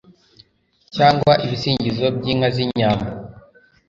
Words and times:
cyangwa 0.95 1.33
ibisingizo 1.45 2.05
by'inka 2.17 2.49
z'inyambo 2.55 3.09